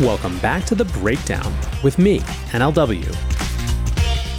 Welcome 0.00 0.38
back 0.38 0.64
to 0.64 0.74
The 0.74 0.86
Breakdown 0.86 1.54
with 1.84 1.98
me, 1.98 2.20
NLW. 2.52 3.04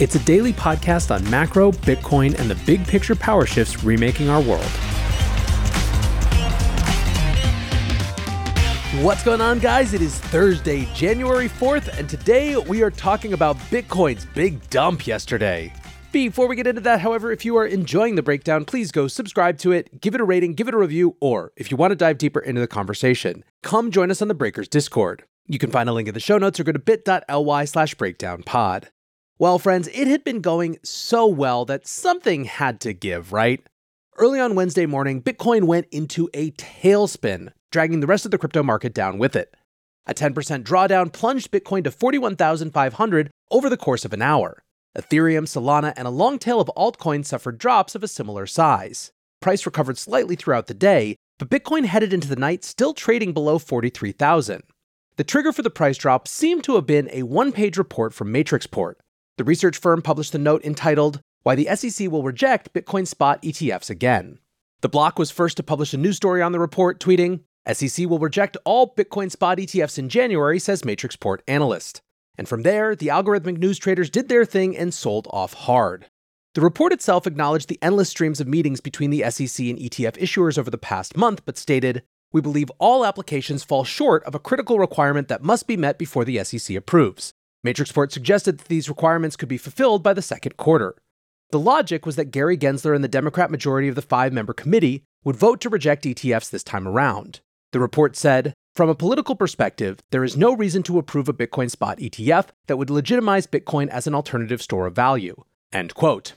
It's 0.00 0.16
a 0.16 0.18
daily 0.18 0.52
podcast 0.52 1.14
on 1.14 1.30
macro, 1.30 1.70
Bitcoin, 1.70 2.36
and 2.40 2.50
the 2.50 2.56
big 2.66 2.84
picture 2.84 3.14
power 3.14 3.46
shifts 3.46 3.84
remaking 3.84 4.28
our 4.28 4.40
world. 4.42 4.66
What's 9.04 9.22
going 9.22 9.40
on, 9.40 9.60
guys? 9.60 9.94
It 9.94 10.02
is 10.02 10.18
Thursday, 10.18 10.88
January 10.96 11.48
4th, 11.48 11.96
and 11.96 12.10
today 12.10 12.56
we 12.56 12.82
are 12.82 12.90
talking 12.90 13.32
about 13.32 13.56
Bitcoin's 13.70 14.26
big 14.34 14.68
dump 14.68 15.06
yesterday. 15.06 15.72
Before 16.10 16.48
we 16.48 16.56
get 16.56 16.66
into 16.66 16.80
that, 16.80 17.00
however, 17.00 17.30
if 17.30 17.44
you 17.44 17.56
are 17.56 17.66
enjoying 17.66 18.16
the 18.16 18.22
breakdown, 18.24 18.64
please 18.64 18.90
go 18.90 19.06
subscribe 19.06 19.58
to 19.58 19.70
it, 19.70 20.00
give 20.00 20.16
it 20.16 20.20
a 20.20 20.24
rating, 20.24 20.54
give 20.54 20.66
it 20.66 20.74
a 20.74 20.78
review, 20.78 21.16
or 21.20 21.52
if 21.54 21.70
you 21.70 21.76
want 21.76 21.92
to 21.92 21.96
dive 21.96 22.18
deeper 22.18 22.40
into 22.40 22.60
the 22.60 22.66
conversation, 22.66 23.44
come 23.62 23.92
join 23.92 24.10
us 24.10 24.20
on 24.20 24.26
the 24.26 24.34
Breakers 24.34 24.66
Discord. 24.66 25.22
You 25.46 25.58
can 25.58 25.70
find 25.70 25.88
a 25.88 25.92
link 25.92 26.08
in 26.08 26.14
the 26.14 26.20
show 26.20 26.38
notes 26.38 26.60
or 26.60 26.64
go 26.64 26.72
to 26.72 26.78
bit.ly 26.78 27.64
slash 27.64 27.94
breakdownpod. 27.96 28.84
Well, 29.38 29.58
friends, 29.58 29.88
it 29.88 30.06
had 30.06 30.24
been 30.24 30.40
going 30.40 30.78
so 30.84 31.26
well 31.26 31.64
that 31.64 31.86
something 31.86 32.44
had 32.44 32.80
to 32.80 32.92
give, 32.92 33.32
right? 33.32 33.60
Early 34.16 34.38
on 34.38 34.54
Wednesday 34.54 34.86
morning, 34.86 35.22
Bitcoin 35.22 35.64
went 35.64 35.86
into 35.90 36.28
a 36.32 36.52
tailspin, 36.52 37.48
dragging 37.70 38.00
the 38.00 38.06
rest 38.06 38.24
of 38.24 38.30
the 38.30 38.38
crypto 38.38 38.62
market 38.62 38.94
down 38.94 39.18
with 39.18 39.34
it. 39.34 39.54
A 40.06 40.14
10% 40.14 40.64
drawdown 40.64 41.12
plunged 41.12 41.50
Bitcoin 41.50 41.82
to 41.84 41.90
41,500 41.90 43.30
over 43.50 43.68
the 43.68 43.76
course 43.76 44.04
of 44.04 44.12
an 44.12 44.22
hour. 44.22 44.62
Ethereum, 44.96 45.44
Solana, 45.44 45.92
and 45.96 46.06
a 46.06 46.10
long 46.10 46.38
tail 46.38 46.60
of 46.60 46.70
altcoins 46.76 47.26
suffered 47.26 47.58
drops 47.58 47.94
of 47.94 48.02
a 48.02 48.08
similar 48.08 48.46
size. 48.46 49.10
Price 49.40 49.64
recovered 49.64 49.98
slightly 49.98 50.36
throughout 50.36 50.66
the 50.66 50.74
day, 50.74 51.16
but 51.38 51.50
Bitcoin 51.50 51.86
headed 51.86 52.12
into 52.12 52.28
the 52.28 52.36
night 52.36 52.64
still 52.64 52.94
trading 52.94 53.32
below 53.32 53.58
43,000. 53.58 54.62
The 55.16 55.24
trigger 55.24 55.52
for 55.52 55.62
the 55.62 55.70
price 55.70 55.98
drop 55.98 56.26
seemed 56.26 56.64
to 56.64 56.74
have 56.76 56.86
been 56.86 57.10
a 57.12 57.24
one 57.24 57.52
page 57.52 57.76
report 57.76 58.14
from 58.14 58.32
Matrixport. 58.32 58.94
The 59.36 59.44
research 59.44 59.76
firm 59.76 60.00
published 60.00 60.34
a 60.34 60.38
note 60.38 60.64
entitled, 60.64 61.20
Why 61.42 61.54
the 61.54 61.68
SEC 61.76 62.10
Will 62.10 62.22
Reject 62.22 62.72
Bitcoin 62.72 63.06
Spot 63.06 63.40
ETFs 63.42 63.90
Again. 63.90 64.38
The 64.80 64.88
block 64.88 65.18
was 65.18 65.30
first 65.30 65.58
to 65.58 65.62
publish 65.62 65.92
a 65.92 65.98
news 65.98 66.16
story 66.16 66.40
on 66.40 66.52
the 66.52 66.58
report, 66.58 66.98
tweeting, 66.98 67.40
SEC 67.70 68.08
will 68.08 68.18
reject 68.18 68.56
all 68.64 68.94
Bitcoin 68.94 69.30
spot 69.30 69.58
ETFs 69.58 69.98
in 69.98 70.08
January, 70.08 70.58
says 70.58 70.82
Matrixport 70.82 71.38
analyst. 71.46 72.00
And 72.36 72.48
from 72.48 72.62
there, 72.62 72.96
the 72.96 73.08
algorithmic 73.08 73.58
news 73.58 73.78
traders 73.78 74.10
did 74.10 74.28
their 74.28 74.44
thing 74.44 74.76
and 74.76 74.92
sold 74.92 75.28
off 75.30 75.52
hard. 75.52 76.06
The 76.54 76.60
report 76.60 76.92
itself 76.92 77.26
acknowledged 77.26 77.68
the 77.68 77.78
endless 77.80 78.10
streams 78.10 78.40
of 78.40 78.48
meetings 78.48 78.80
between 78.80 79.10
the 79.10 79.22
SEC 79.30 79.66
and 79.66 79.78
ETF 79.78 80.18
issuers 80.18 80.58
over 80.58 80.70
the 80.70 80.78
past 80.78 81.16
month, 81.16 81.44
but 81.44 81.56
stated, 81.56 82.02
we 82.32 82.40
believe 82.40 82.70
all 82.78 83.04
applications 83.04 83.62
fall 83.62 83.84
short 83.84 84.24
of 84.24 84.34
a 84.34 84.40
critical 84.40 84.78
requirement 84.78 85.28
that 85.28 85.42
must 85.42 85.66
be 85.66 85.76
met 85.76 85.98
before 85.98 86.24
the 86.24 86.42
SEC 86.42 86.76
approves. 86.76 87.32
Matrixport 87.64 88.10
suggested 88.10 88.58
that 88.58 88.68
these 88.68 88.88
requirements 88.88 89.36
could 89.36 89.48
be 89.48 89.58
fulfilled 89.58 90.02
by 90.02 90.12
the 90.12 90.22
second 90.22 90.56
quarter. 90.56 90.96
The 91.50 91.60
logic 91.60 92.06
was 92.06 92.16
that 92.16 92.30
Gary 92.30 92.56
Gensler 92.56 92.94
and 92.94 93.04
the 93.04 93.08
Democrat 93.08 93.50
majority 93.50 93.88
of 93.88 93.94
the 93.94 94.02
five 94.02 94.32
member 94.32 94.52
committee 94.52 95.04
would 95.22 95.36
vote 95.36 95.60
to 95.60 95.68
reject 95.68 96.04
ETFs 96.04 96.50
this 96.50 96.64
time 96.64 96.88
around. 96.88 97.40
The 97.72 97.80
report 97.80 98.16
said, 98.16 98.54
from 98.74 98.88
a 98.88 98.94
political 98.94 99.36
perspective, 99.36 100.00
there 100.10 100.24
is 100.24 100.36
no 100.36 100.56
reason 100.56 100.82
to 100.84 100.98
approve 100.98 101.28
a 101.28 101.34
Bitcoin 101.34 101.70
spot 101.70 101.98
ETF 101.98 102.48
that 102.66 102.78
would 102.78 102.88
legitimize 102.88 103.46
Bitcoin 103.46 103.88
as 103.88 104.06
an 104.06 104.14
alternative 104.14 104.62
store 104.62 104.86
of 104.86 104.96
value. 104.96 105.44
End 105.72 105.94
quote. 105.94 106.34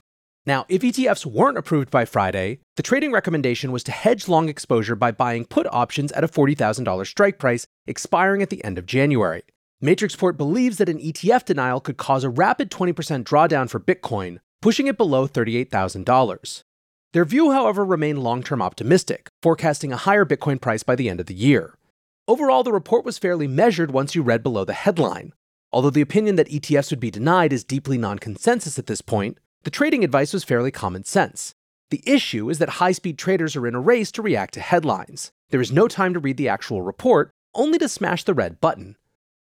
Now, 0.48 0.66
if 0.70 0.84
ETFs 0.84 1.26
weren't 1.26 1.58
approved 1.58 1.90
by 1.90 2.06
Friday, 2.06 2.60
the 2.76 2.84
trading 2.84 3.12
recommendation 3.12 3.72
was 3.72 3.84
to 3.86 3.92
hedge 3.92 4.28
long 4.28 4.48
exposure 4.48 4.96
by 4.96 5.12
buying 5.12 5.46
put 5.46 5.66
options 5.72 6.12
at 6.12 6.24
a 6.24 6.28
$40,000 6.28 7.08
strike 7.08 7.40
price 7.40 7.66
expiring 7.88 8.44
at 8.44 8.52
the 8.52 8.64
end 8.64 8.78
of 8.78 8.86
January. 8.86 9.42
Matrixport 9.84 10.38
believes 10.38 10.78
that 10.78 10.90
an 10.90 11.00
ETF 11.00 11.46
denial 11.46 11.80
could 11.80 11.98
cause 11.98 12.24
a 12.24 12.30
rapid 12.30 12.70
20% 12.70 13.24
drawdown 13.24 13.70
for 13.70 13.80
Bitcoin, 13.80 14.38
pushing 14.62 14.86
it 14.86 14.98
below 14.98 15.28
$38,000. 15.28 16.62
Their 17.14 17.26
view, 17.26 17.52
however, 17.52 17.84
remained 17.84 18.22
long 18.22 18.44
term 18.44 18.62
optimistic, 18.62 19.30
forecasting 19.42 19.92
a 19.92 19.98
higher 19.98 20.26
Bitcoin 20.26 20.62
price 20.62 20.84
by 20.84 20.96
the 20.96 21.10
end 21.10 21.20
of 21.20 21.26
the 21.26 21.34
year. 21.34 21.78
Overall, 22.28 22.64
the 22.64 22.74
report 22.74 23.04
was 23.04 23.18
fairly 23.18 23.48
measured 23.48 23.92
once 23.92 24.14
you 24.14 24.22
read 24.22 24.44
below 24.44 24.64
the 24.64 24.74
headline. 24.74 25.34
Although 25.72 25.90
the 25.90 26.02
opinion 26.02 26.36
that 26.36 26.50
ETFs 26.50 26.92
would 26.92 27.00
be 27.00 27.12
denied 27.12 27.52
is 27.52 27.64
deeply 27.64 27.98
non 27.98 28.20
consensus 28.20 28.78
at 28.78 28.88
this 28.88 29.02
point, 29.02 29.40
the 29.66 29.72
trading 29.72 30.04
advice 30.04 30.32
was 30.32 30.44
fairly 30.44 30.70
common 30.70 31.04
sense. 31.04 31.56
The 31.90 32.04
issue 32.06 32.52
is 32.52 32.60
that 32.60 32.70
high 32.70 32.92
speed 32.92 33.18
traders 33.18 33.56
are 33.56 33.66
in 33.66 33.74
a 33.74 33.80
race 33.80 34.12
to 34.12 34.22
react 34.22 34.54
to 34.54 34.60
headlines. 34.60 35.32
There 35.50 35.60
is 35.60 35.72
no 35.72 35.88
time 35.88 36.14
to 36.14 36.20
read 36.20 36.38
the 36.38 36.48
actual 36.48 36.84
report, 36.84 37.32
only 37.56 37.80
to 37.80 37.90
smash 37.90 38.24
the 38.24 38.36
red 38.36 38.62
button. 38.62 38.96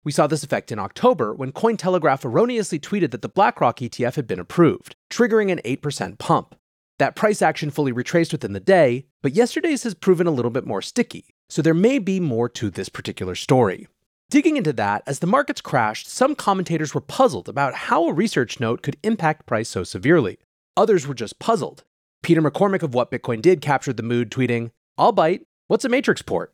We 0.04 0.12
saw 0.12 0.28
this 0.28 0.44
effect 0.44 0.72
in 0.72 0.78
October 0.78 1.34
when 1.34 1.52
Cointelegraph 1.52 2.26
erroneously 2.26 2.78
tweeted 2.78 3.10
that 3.10 3.24
the 3.24 3.30
BlackRock 3.30 3.78
ETF 3.78 4.16
had 4.16 4.28
been 4.28 4.40
approved, 4.40 4.96
triggering 5.10 5.52
an 5.52 5.62
8% 5.66 6.20
pump. 6.20 6.56
That 7.00 7.16
price 7.16 7.42
action 7.42 7.72
fully 7.72 7.92
retraced 7.92 8.34
within 8.34 8.54
the 8.54 8.60
day, 8.60 9.08
but 9.24 9.34
yesterday's 9.34 9.82
has 9.82 9.96
proven 9.96 10.28
a 10.28 10.32
little 10.32 10.52
bit 10.52 10.68
more 10.68 10.84
sticky, 10.84 11.34
so 11.50 11.64
there 11.64 11.74
may 11.74 11.98
be 11.98 12.20
more 12.20 12.50
to 12.50 12.70
this 12.70 12.90
particular 12.90 13.34
story. 13.34 13.88
Digging 14.34 14.58
into 14.58 14.74
that, 14.74 15.04
as 15.06 15.20
the 15.20 15.28
markets 15.28 15.62
crashed, 15.62 16.10
some 16.10 16.34
commentators 16.34 16.96
were 16.96 17.02
puzzled 17.02 17.48
about 17.48 17.76
how 17.76 18.08
a 18.08 18.14
research 18.14 18.60
note 18.60 18.82
could 18.82 18.98
impact 19.04 19.46
price 19.46 19.70
so 19.70 19.84
severely. 19.84 20.40
Others 20.76 21.06
were 21.06 21.14
just 21.14 21.38
puzzled. 21.38 21.84
Peter 22.24 22.42
McCormack 22.42 22.82
of 22.82 22.96
What 22.96 23.12
Bitcoin 23.12 23.44
Did 23.44 23.62
captured 23.62 23.96
the 23.96 24.02
mood, 24.02 24.32
tweeting, 24.32 24.72
I'll 24.98 25.12
bite. 25.12 25.46
What's 25.68 25.86
a 25.86 25.88
Matrixport? 25.88 26.48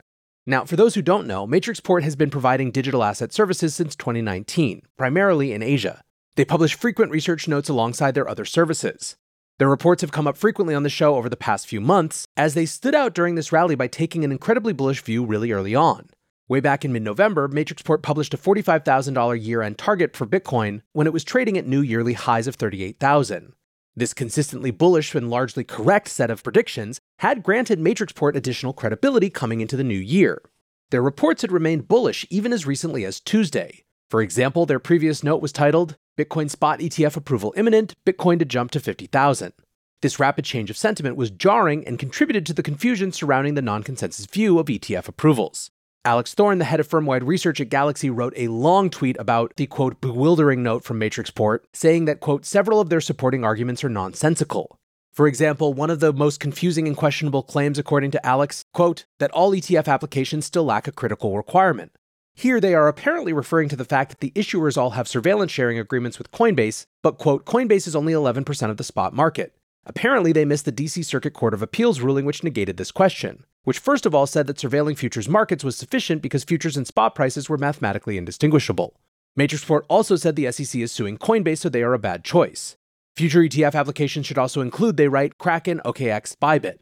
Now, 0.45 0.65
for 0.65 0.75
those 0.75 0.95
who 0.95 1.01
don't 1.01 1.25
know, 1.25 1.47
Matrixport 1.47 2.03
has 2.03 2.17
been 2.17 2.29
providing 2.29 2.71
digital 2.71 3.01
asset 3.01 3.31
services 3.31 3.75
since 3.75 3.95
2019, 3.95 4.81
primarily 4.97 5.53
in 5.53 5.63
Asia. 5.63 6.01
They 6.35 6.43
publish 6.43 6.75
frequent 6.75 7.13
research 7.13 7.47
notes 7.47 7.69
alongside 7.69 8.13
their 8.13 8.27
other 8.27 8.43
services. 8.43 9.15
Their 9.57 9.69
reports 9.69 10.01
have 10.01 10.11
come 10.11 10.27
up 10.27 10.35
frequently 10.35 10.75
on 10.75 10.83
the 10.83 10.89
show 10.89 11.15
over 11.15 11.29
the 11.29 11.37
past 11.37 11.65
few 11.65 11.79
months, 11.79 12.25
as 12.35 12.55
they 12.55 12.65
stood 12.65 12.93
out 12.93 13.15
during 13.15 13.35
this 13.35 13.53
rally 13.53 13.75
by 13.75 13.87
taking 13.87 14.25
an 14.25 14.33
incredibly 14.33 14.73
bullish 14.73 15.01
view 15.01 15.23
really 15.23 15.53
early 15.53 15.75
on. 15.75 16.09
Way 16.49 16.61
back 16.61 16.83
in 16.83 16.91
mid 16.91 17.03
November, 17.03 17.47
Matrixport 17.47 18.01
published 18.01 18.33
a 18.33 18.37
$45,000 18.37 19.45
year 19.45 19.61
end 19.61 19.77
target 19.77 20.17
for 20.17 20.25
Bitcoin 20.25 20.81
when 20.93 21.05
it 21.05 21.13
was 21.13 21.23
trading 21.23 21.59
at 21.59 21.67
new 21.67 21.79
yearly 21.79 22.13
highs 22.13 22.47
of 22.47 22.55
38,000. 22.55 23.53
This 23.95 24.15
consistently 24.15 24.71
bullish 24.71 25.13
and 25.13 25.29
largely 25.29 25.63
correct 25.63 26.07
set 26.07 26.31
of 26.31 26.41
predictions 26.41 26.99
had 27.19 27.43
granted 27.43 27.79
Matrixport 27.79 28.35
additional 28.35 28.73
credibility 28.73 29.29
coming 29.29 29.61
into 29.61 29.77
the 29.77 29.83
new 29.83 29.93
year. 29.99 30.41
Their 30.89 31.03
reports 31.03 31.43
had 31.43 31.51
remained 31.51 31.87
bullish 31.87 32.25
even 32.31 32.51
as 32.51 32.65
recently 32.65 33.05
as 33.05 33.19
Tuesday. 33.19 33.83
For 34.09 34.19
example, 34.19 34.65
their 34.65 34.79
previous 34.79 35.23
note 35.23 35.43
was 35.43 35.51
titled 35.51 35.97
Bitcoin 36.17 36.49
Spot 36.49 36.79
ETF 36.79 37.15
Approval 37.15 37.53
Imminent, 37.57 37.93
Bitcoin 38.07 38.39
to 38.39 38.45
Jump 38.45 38.71
to 38.71 38.79
50,000. 38.79 39.53
This 40.01 40.19
rapid 40.19 40.45
change 40.45 40.71
of 40.71 40.77
sentiment 40.77 41.15
was 41.15 41.29
jarring 41.29 41.85
and 41.85 41.99
contributed 41.99 42.47
to 42.47 42.53
the 42.53 42.63
confusion 42.63 43.11
surrounding 43.11 43.53
the 43.53 43.61
non 43.61 43.83
consensus 43.83 44.25
view 44.25 44.57
of 44.57 44.65
ETF 44.65 45.07
approvals. 45.07 45.69
Alex 46.05 46.33
Thorn, 46.33 46.59
the 46.59 46.65
head 46.65 46.79
of 46.79 46.87
firm-wide 46.87 47.25
research 47.25 47.59
at 47.59 47.67
Galaxy, 47.67 48.09
wrote 48.09 48.33
a 48.37 48.47
long 48.47 48.89
tweet 48.89 49.17
about 49.19 49.53
the 49.57 49.67
quote 49.67 49.99
bewildering 49.99 50.63
note 50.63 50.85
from 50.85 50.97
Matrixport, 50.97 51.59
saying 51.73 52.05
that 52.05 52.21
quote 52.21 52.45
several 52.45 52.79
of 52.79 52.89
their 52.89 53.01
supporting 53.01 53.43
arguments 53.43 53.83
are 53.83 53.89
nonsensical. 53.89 54.79
For 55.11 55.27
example, 55.27 55.73
one 55.73 55.89
of 55.89 55.99
the 55.99 56.13
most 56.13 56.39
confusing 56.39 56.87
and 56.87 56.95
questionable 56.95 57.43
claims 57.43 57.77
according 57.77 58.11
to 58.11 58.25
Alex, 58.25 58.63
quote, 58.73 59.05
that 59.19 59.31
all 59.31 59.51
ETF 59.51 59.89
applications 59.89 60.45
still 60.45 60.63
lack 60.63 60.87
a 60.87 60.93
critical 60.93 61.35
requirement. 61.35 61.91
Here 62.33 62.61
they 62.61 62.73
are 62.73 62.87
apparently 62.87 63.33
referring 63.33 63.67
to 63.67 63.75
the 63.75 63.83
fact 63.83 64.11
that 64.11 64.21
the 64.21 64.31
issuers 64.31 64.77
all 64.77 64.91
have 64.91 65.09
surveillance 65.09 65.51
sharing 65.51 65.77
agreements 65.77 66.17
with 66.17 66.31
Coinbase, 66.31 66.85
but 67.03 67.17
quote, 67.17 67.45
Coinbase 67.45 67.87
is 67.87 67.95
only 67.97 68.13
11% 68.13 68.69
of 68.69 68.77
the 68.77 68.85
spot 68.85 69.13
market. 69.13 69.53
Apparently, 69.85 70.31
they 70.31 70.45
missed 70.45 70.63
the 70.63 70.71
DC 70.71 71.03
Circuit 71.03 71.33
Court 71.33 71.53
of 71.53 71.61
Appeals 71.61 71.99
ruling 71.99 72.23
which 72.23 72.41
negated 72.41 72.77
this 72.77 72.91
question 72.91 73.43
which 73.63 73.79
first 73.79 74.05
of 74.05 74.15
all 74.15 74.25
said 74.25 74.47
that 74.47 74.57
surveilling 74.57 74.97
futures 74.97 75.29
markets 75.29 75.63
was 75.63 75.75
sufficient 75.75 76.21
because 76.21 76.43
futures 76.43 76.77
and 76.77 76.87
spot 76.87 77.15
prices 77.15 77.49
were 77.49 77.57
mathematically 77.57 78.17
indistinguishable. 78.17 78.95
Matrixport 79.37 79.81
also 79.87 80.15
said 80.15 80.35
the 80.35 80.51
SEC 80.51 80.81
is 80.81 80.91
suing 80.91 81.17
Coinbase, 81.17 81.59
so 81.59 81.69
they 81.69 81.83
are 81.83 81.93
a 81.93 81.99
bad 81.99 82.23
choice. 82.23 82.75
Future 83.15 83.41
ETF 83.41 83.75
applications 83.75 84.25
should 84.25 84.37
also 84.37 84.61
include, 84.61 84.97
they 84.97 85.07
write, 85.07 85.37
Kraken, 85.37 85.81
OKX, 85.85 86.35
Bybit. 86.37 86.79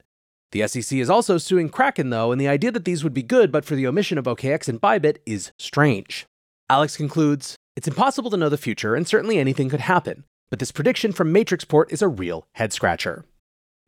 The 0.52 0.68
SEC 0.68 0.98
is 0.98 1.10
also 1.10 1.38
suing 1.38 1.70
Kraken, 1.70 2.10
though, 2.10 2.32
and 2.32 2.40
the 2.40 2.48
idea 2.48 2.72
that 2.72 2.86
these 2.86 3.04
would 3.04 3.14
be 3.14 3.24
good 3.24 3.52
but 3.52 3.66
for 3.66 3.76
the 3.76 3.86
omission 3.86 4.18
of 4.18 4.26
OKX 4.26 4.70
and 4.70 4.80
Bybit 4.80 5.18
is 5.26 5.52
strange. 5.60 6.26
Alex 6.70 6.96
concludes 6.96 7.56
It's 7.76 7.88
impossible 7.88 8.30
to 8.32 8.38
know 8.38 8.50
the 8.50 8.58
future, 8.58 8.96
and 8.96 9.08
certainly 9.08 9.38
anything 9.38 9.70
could 9.70 9.82
happen, 9.82 10.24
but 10.50 10.60
this 10.60 10.72
prediction 10.72 11.12
from 11.12 11.34
Matrixport 11.34 11.92
is 11.92 12.02
a 12.02 12.08
real 12.08 12.48
head 12.54 12.72
scratcher. 12.72 13.26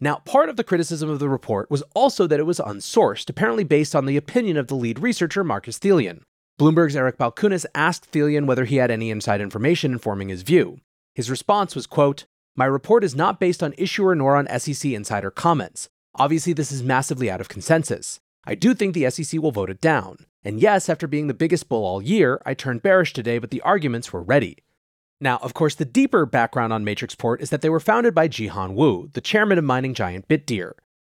Now, 0.01 0.17
part 0.17 0.47
of 0.47 0.55
the 0.55 0.63
criticism 0.63 1.09
of 1.09 1.19
the 1.19 1.27
report 1.27 1.69
was 1.69 1.83
also 1.93 2.25
that 2.27 2.39
it 2.39 2.45
was 2.45 2.59
unsourced, 2.59 3.29
apparently 3.29 3.65
based 3.65 3.95
on 3.95 4.05
the 4.05 4.15
opinion 4.15 4.55
of 4.55 4.67
the 4.67 4.75
lead 4.75 4.99
researcher, 4.99 5.43
Markus 5.43 5.77
Thielen. 5.77 6.21
Bloomberg's 6.59 6.95
Eric 6.95 7.17
Balchunas 7.17 7.65
asked 7.75 8.11
Thelian 8.11 8.45
whether 8.45 8.65
he 8.65 8.77
had 8.77 8.91
any 8.91 9.09
inside 9.09 9.41
information 9.41 9.91
informing 9.91 10.29
his 10.29 10.41
view. 10.41 10.79
His 11.15 11.29
response 11.29 11.75
was, 11.75 11.85
quote, 11.87 12.25
My 12.55 12.65
report 12.65 13.03
is 13.03 13.15
not 13.15 13.39
based 13.39 13.61
on 13.61 13.73
issuer 13.77 14.15
nor 14.15 14.37
on 14.37 14.59
SEC 14.59 14.91
insider 14.91 15.31
comments. 15.31 15.89
Obviously, 16.15 16.53
this 16.53 16.71
is 16.71 16.83
massively 16.83 17.29
out 17.29 17.41
of 17.41 17.49
consensus. 17.49 18.19
I 18.45 18.55
do 18.55 18.73
think 18.73 18.93
the 18.93 19.09
SEC 19.09 19.41
will 19.41 19.51
vote 19.51 19.69
it 19.69 19.81
down. 19.81 20.25
And 20.43 20.61
yes, 20.61 20.87
after 20.87 21.07
being 21.07 21.27
the 21.27 21.33
biggest 21.33 21.67
bull 21.67 21.85
all 21.85 22.01
year, 22.01 22.41
I 22.45 22.53
turned 22.53 22.81
bearish 22.81 23.13
today, 23.13 23.37
but 23.37 23.51
the 23.51 23.61
arguments 23.61 24.13
were 24.13 24.23
ready. 24.23 24.57
Now, 25.21 25.37
of 25.41 25.53
course, 25.53 25.75
the 25.75 25.85
deeper 25.85 26.25
background 26.25 26.71
on 26.71 26.85
Matrixport 26.85 27.41
is 27.41 27.49
that 27.49 27.61
they 27.61 27.69
were 27.69 27.81
founded 27.81 28.15
by 28.15 28.29
Jihan 28.29 28.73
Wu, 28.73 29.09
the 29.13 29.21
chairman 29.21 29.57
of 29.57 29.65
mining 29.65 29.93
giant 29.93 30.29
Bitdeer. 30.29 30.71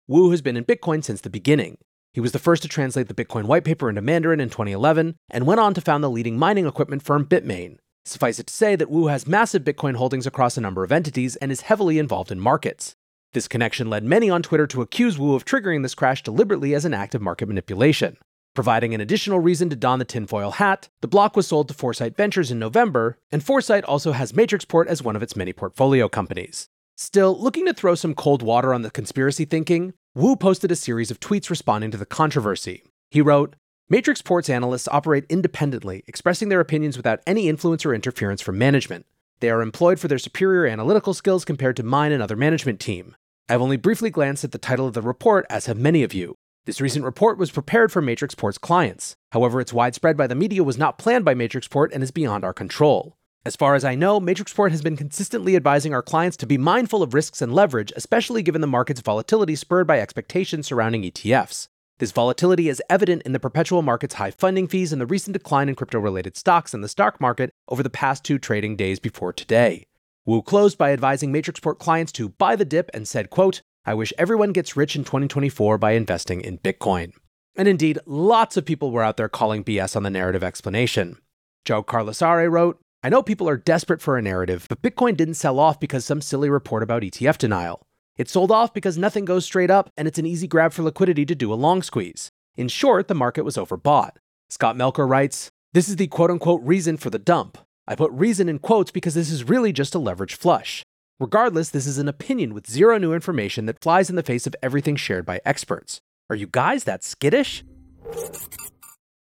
Wu 0.08 0.30
has 0.32 0.42
been 0.42 0.58
in 0.58 0.66
Bitcoin 0.66 1.02
since 1.02 1.22
the 1.22 1.30
beginning. 1.30 1.78
He 2.14 2.20
was 2.20 2.34
the 2.34 2.40
first 2.40 2.62
to 2.64 2.68
translate 2.68 3.08
the 3.08 3.14
Bitcoin 3.14 3.46
white 3.46 3.64
paper 3.64 3.88
into 3.88 4.02
Mandarin 4.02 4.42
in 4.42 4.50
2011 4.50 5.16
and 5.30 5.48
went 5.48 5.62
on 5.62 5.74
to 5.74 5.82
found 5.82 6.04
the 6.04 6.10
leading 6.10 6.38
mining 6.38 6.68
equipment 6.68 7.02
firm 7.02 7.26
Bitmain. 7.26 7.78
Suffice 8.04 8.40
it 8.40 8.48
to 8.48 8.54
say 8.54 8.76
that 8.76 8.90
Wu 8.90 9.08
has 9.08 9.26
massive 9.26 9.64
Bitcoin 9.64 9.96
holdings 9.96 10.28
across 10.28 10.58
a 10.58 10.62
number 10.62 10.84
of 10.84 10.92
entities 10.92 11.38
and 11.38 11.50
is 11.50 11.62
heavily 11.62 11.98
involved 11.98 12.32
in 12.32 12.42
markets. 12.42 12.96
This 13.32 13.48
connection 13.48 13.90
led 13.90 14.04
many 14.04 14.30
on 14.30 14.44
Twitter 14.44 14.68
to 14.68 14.82
accuse 14.82 15.18
Wu 15.18 15.34
of 15.34 15.46
triggering 15.46 15.82
this 15.82 15.96
crash 15.96 16.22
deliberately 16.22 16.76
as 16.76 16.84
an 16.84 16.94
act 16.94 17.16
of 17.16 17.22
market 17.22 17.48
manipulation. 17.48 18.18
Providing 18.54 18.94
an 18.94 19.02
additional 19.02 19.40
reason 19.40 19.72
to 19.72 19.76
don 19.76 19.98
the 19.98 20.06
tinfoil 20.06 20.52
hat, 20.52 20.88
the 21.02 21.08
block 21.08 21.36
was 21.36 21.48
sold 21.48 21.68
to 21.68 21.74
Foresight 21.74 22.16
Ventures 22.16 22.52
in 22.52 22.60
November, 22.60 23.18
and 23.32 23.44
Foresight 23.44 23.84
also 23.86 24.12
has 24.12 24.32
Matrixport 24.32 24.86
as 24.86 25.02
one 25.02 25.16
of 25.16 25.24
its 25.24 25.36
many 25.36 25.52
portfolio 25.52 26.08
companies. 26.08 26.70
Still, 26.96 27.36
looking 27.36 27.66
to 27.66 27.74
throw 27.74 27.96
some 27.96 28.14
cold 28.14 28.44
water 28.44 28.72
on 28.72 28.84
the 28.84 28.92
conspiracy 28.92 29.46
thinking, 29.46 29.94
Wu 30.14 30.36
posted 30.36 30.72
a 30.72 30.76
series 30.76 31.10
of 31.10 31.20
tweets 31.20 31.50
responding 31.50 31.90
to 31.90 31.98
the 31.98 32.06
controversy. 32.06 32.84
He 33.10 33.22
wrote, 33.22 33.56
Matrixport's 33.92 34.50
analysts 34.50 34.88
operate 34.90 35.26
independently, 35.30 36.04
expressing 36.06 36.50
their 36.50 36.60
opinions 36.60 36.96
without 36.96 37.22
any 37.26 37.50
influence 37.50 37.84
or 37.88 37.96
interference 37.96 38.42
from 38.42 38.60
management. 38.60 39.08
They 39.40 39.50
are 39.50 39.64
employed 39.64 40.00
for 40.00 40.08
their 40.08 40.20
superior 40.20 40.68
analytical 40.68 41.16
skills 41.16 41.44
compared 41.44 41.76
to 41.78 41.84
mine 41.84 42.12
and 42.12 42.22
other 42.22 42.36
management 42.36 42.80
team. 42.80 43.16
I've 43.50 43.62
only 43.62 43.78
briefly 43.78 44.12
glanced 44.12 44.44
at 44.44 44.52
the 44.52 44.60
title 44.60 44.86
of 44.86 44.94
the 44.94 45.02
report, 45.02 45.48
as 45.50 45.66
have 45.66 45.78
many 45.78 46.04
of 46.04 46.14
you. 46.14 46.36
This 46.66 46.80
recent 46.80 47.04
report 47.04 47.38
was 47.38 47.52
prepared 47.52 47.92
for 47.92 48.02
Matrixport's 48.02 48.58
clients. 48.58 49.18
However, 49.34 49.60
its 49.60 49.74
widespread 49.74 50.16
by 50.16 50.28
the 50.28 50.36
media 50.36 50.64
was 50.64 50.78
not 50.78 50.98
planned 50.98 51.26
by 51.26 51.34
Matrixport 51.34 51.90
and 51.92 52.02
is 52.02 52.12
beyond 52.12 52.46
our 52.46 52.54
control. 52.54 53.18
As 53.44 53.58
far 53.58 53.76
as 53.76 53.84
I 53.84 53.96
know, 53.96 54.22
Matrixport 54.22 54.72
has 54.72 54.82
been 54.82 54.96
consistently 54.96 55.58
advising 55.58 55.94
our 55.94 56.02
clients 56.02 56.38
to 56.38 56.46
be 56.46 56.58
mindful 56.58 57.04
of 57.04 57.14
risks 57.14 57.42
and 57.42 57.54
leverage, 57.54 57.92
especially 57.98 58.42
given 58.42 58.62
the 58.62 58.68
market's 58.68 59.02
volatility 59.02 59.58
spurred 59.58 59.86
by 59.86 60.00
expectations 60.00 60.66
surrounding 60.66 61.02
ETFs. 61.02 61.68
This 61.98 62.14
volatility 62.14 62.70
is 62.70 62.82
evident 62.90 63.24
in 63.24 63.34
the 63.34 63.42
perpetual 63.42 63.82
market's 63.82 64.16
high 64.16 64.32
funding 64.32 64.70
fees 64.70 64.94
and 64.94 65.02
the 65.02 65.06
recent 65.06 65.34
decline 65.34 65.68
in 65.68 65.76
crypto 65.76 66.00
related 66.00 66.38
stocks 66.38 66.74
in 66.74 66.80
the 66.80 66.88
stock 66.88 67.20
market 67.20 67.52
over 67.68 67.84
the 67.84 67.90
past 67.90 68.24
two 68.24 68.40
trading 68.40 68.78
days 68.78 69.02
before 69.02 69.34
today. 69.34 69.86
Wu 70.26 70.42
closed 70.42 70.78
by 70.78 70.94
advising 70.94 71.34
Matrixport 71.34 71.80
clients 71.80 72.14
to 72.14 72.30
buy 72.30 72.56
the 72.56 72.64
dip 72.64 72.90
and 72.94 73.06
said, 73.06 73.30
quote, 73.30 73.62
I 73.86 73.94
wish 73.94 74.14
everyone 74.18 74.54
gets 74.54 74.78
rich 74.78 74.96
in 74.96 75.04
2024 75.04 75.78
by 75.78 75.92
investing 75.92 76.40
in 76.40 76.58
Bitcoin. 76.60 77.12
And 77.58 77.68
indeed, 77.68 78.00
lots 78.06 78.56
of 78.56 78.64
people 78.64 78.92
were 78.92 79.04
out 79.04 79.18
there 79.18 79.28
calling 79.28 79.62
BS 79.62 79.98
on 79.98 80.04
the 80.04 80.10
narrative 80.10 80.42
explanation. 80.42 81.18
Joe 81.66 81.84
Carlasare 81.84 82.50
wrote, 82.50 82.80
I 83.04 83.10
know 83.10 83.22
people 83.22 83.50
are 83.50 83.58
desperate 83.58 84.02
for 84.02 84.18
a 84.18 84.22
narrative, 84.22 84.68
but 84.70 84.82
Bitcoin 84.82 85.18
didn't 85.18 85.34
sell 85.34 85.60
off 85.60 85.82
because 85.82 86.06
some 86.06 86.22
silly 86.22 86.50
report 86.50 86.82
about 86.82 87.02
ETF 87.02 87.38
denial. 87.38 87.86
It 88.16 88.30
sold 88.30 88.52
off 88.52 88.74
because 88.74 88.98
nothing 88.98 89.26
goes 89.26 89.44
straight 89.44 89.70
up 89.70 89.90
and 89.98 90.08
it's 90.08 90.20
an 90.20 90.26
easy 90.26 90.48
grab 90.48 90.72
for 90.72 90.84
liquidity 90.84 91.26
to 91.26 91.36
do 91.36 91.52
a 91.52 91.56
long 91.56 91.82
squeeze. 91.82 92.32
In 92.56 92.70
short, 92.70 93.10
the 93.10 93.16
market 93.16 93.44
was 93.44 93.58
overbought. 93.58 94.12
Scott 94.50 94.78
Melker 94.78 95.10
writes, 95.10 95.52
This 95.74 95.90
is 95.90 95.98
the 95.98 96.08
quote 96.08 96.32
unquote 96.32 96.62
reason 96.64 96.96
for 96.96 97.10
the 97.10 97.20
dump. 97.20 97.58
I 97.86 97.96
put 97.96 98.12
reason 98.14 98.48
in 98.48 98.60
quotes 98.60 98.92
because 98.92 99.14
this 99.14 99.30
is 99.30 99.44
really 99.44 99.74
just 99.74 99.94
a 99.94 100.00
leverage 100.00 100.36
flush. 100.36 100.86
Regardless, 101.20 101.70
this 101.70 101.86
is 101.86 102.00
an 102.00 102.08
opinion 102.08 102.54
with 102.56 102.70
zero 102.70 102.98
new 102.98 103.14
information 103.14 103.68
that 103.68 103.82
flies 103.82 104.10
in 104.10 104.16
the 104.16 104.24
face 104.24 104.48
of 104.48 104.56
everything 104.64 104.96
shared 104.96 105.26
by 105.26 105.40
experts. 105.46 106.02
Are 106.30 106.36
you 106.36 106.48
guys 106.48 106.86
that 106.86 107.04
skittish? 107.04 107.64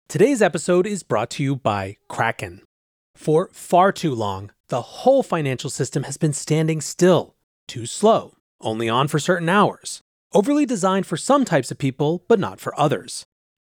Today's 0.07 0.43
episode 0.43 0.87
is 0.87 1.03
brought 1.03 1.31
to 1.31 1.43
you 1.43 1.57
by 1.57 1.97
Kraken. 2.09 2.63
For 3.15 3.49
far 3.53 3.91
too 3.91 4.15
long, 4.15 4.51
the 4.69 4.83
whole 4.83 5.23
financial 5.23 5.71
system 5.71 6.03
has 6.03 6.19
been 6.19 6.35
standing 6.35 6.83
still, 6.83 7.35
too 7.67 7.87
slow, 7.87 8.35
only 8.61 8.89
on 8.89 9.09
for 9.09 9.19
certain 9.19 9.49
hours, 9.49 10.03
overly 10.35 10.67
designed 10.67 11.07
for 11.07 11.17
some 11.17 11.47
types 11.47 11.71
of 11.71 11.79
people, 11.79 12.23
but 12.29 12.39
not 12.39 12.61
for 12.61 12.79
others. 12.79 13.25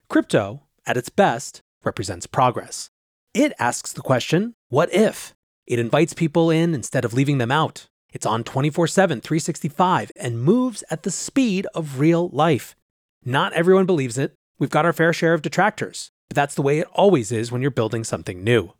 Crypto, 0.08 0.62
at 0.86 0.96
its 0.96 1.08
best, 1.08 1.60
represents 1.84 2.28
progress. 2.28 2.88
It 3.34 3.52
asks 3.58 3.92
the 3.92 4.00
question, 4.00 4.54
what 4.68 4.94
if? 4.94 5.34
It 5.66 5.80
invites 5.80 6.12
people 6.14 6.50
in 6.50 6.72
instead 6.72 7.04
of 7.04 7.14
leaving 7.14 7.38
them 7.38 7.50
out. 7.50 7.86
It's 8.12 8.26
on 8.26 8.44
24 8.44 8.86
7, 8.86 9.20
365, 9.20 10.12
and 10.16 10.42
moves 10.42 10.84
at 10.90 11.02
the 11.02 11.10
speed 11.10 11.66
of 11.74 11.98
real 11.98 12.28
life. 12.28 12.76
Not 13.24 13.52
everyone 13.52 13.86
believes 13.86 14.18
it. 14.18 14.34
We've 14.58 14.70
got 14.70 14.84
our 14.84 14.92
fair 14.92 15.12
share 15.12 15.34
of 15.34 15.42
detractors, 15.42 16.10
but 16.28 16.36
that's 16.36 16.54
the 16.54 16.62
way 16.62 16.78
it 16.78 16.88
always 16.92 17.32
is 17.32 17.50
when 17.50 17.62
you're 17.62 17.70
building 17.70 18.04
something 18.04 18.44
new. 18.44 18.72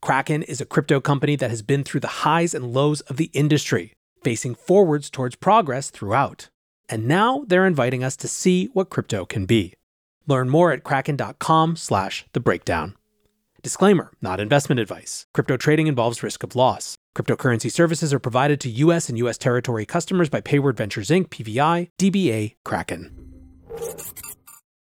Kraken 0.00 0.42
is 0.42 0.60
a 0.60 0.66
crypto 0.66 1.00
company 1.00 1.36
that 1.36 1.50
has 1.50 1.62
been 1.62 1.84
through 1.84 2.00
the 2.00 2.24
highs 2.24 2.54
and 2.54 2.72
lows 2.72 3.02
of 3.02 3.16
the 3.16 3.30
industry, 3.32 3.92
facing 4.22 4.54
forwards 4.54 5.10
towards 5.10 5.36
progress 5.36 5.90
throughout. 5.90 6.48
And 6.88 7.06
now 7.06 7.44
they're 7.46 7.66
inviting 7.66 8.02
us 8.02 8.16
to 8.16 8.28
see 8.28 8.66
what 8.72 8.90
crypto 8.90 9.24
can 9.24 9.46
be. 9.46 9.74
Learn 10.26 10.48
more 10.48 10.72
at 10.72 10.84
kraken.com 10.84 11.76
slash 11.76 12.24
the 12.32 12.40
breakdown. 12.40 12.94
Disclaimer, 13.62 14.10
not 14.22 14.40
investment 14.40 14.80
advice. 14.80 15.26
Crypto 15.34 15.58
trading 15.58 15.86
involves 15.86 16.22
risk 16.22 16.42
of 16.42 16.56
loss. 16.56 16.96
Cryptocurrency 17.14 17.70
services 17.70 18.14
are 18.14 18.18
provided 18.18 18.58
to 18.60 18.70
US 18.70 19.10
and 19.10 19.18
US 19.18 19.36
territory 19.36 19.84
customers 19.84 20.30
by 20.30 20.40
Payward 20.40 20.78
Ventures 20.78 21.08
Inc., 21.10 21.28
PVI, 21.28 21.88
DBA, 22.00 22.54
Kraken. 22.64 23.14